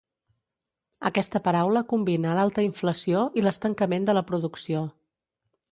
Aquesta 1.09 1.41
paraula 1.47 1.83
combina 1.93 2.33
l'alta 2.41 2.65
inflació 2.69 3.23
i 3.41 3.45
l'estancament 3.49 4.09
de 4.11 4.19
la 4.21 4.27
producció. 4.33 4.85